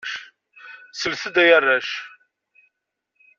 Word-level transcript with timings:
Slet-d 0.93 1.35
ay 1.43 1.49
arrac! 1.57 1.89